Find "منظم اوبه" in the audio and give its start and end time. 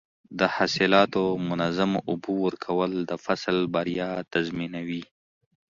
1.49-2.31